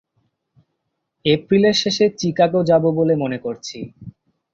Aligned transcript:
এপ্রিলের 1.25 1.75
শেষে 1.81 2.05
চিকাগো 2.19 2.61
যাব 2.69 2.83
বলে 2.97 3.13
মনে 3.15 3.37
করছি। 3.37 3.77